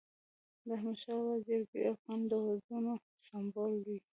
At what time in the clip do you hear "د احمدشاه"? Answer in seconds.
0.65-1.15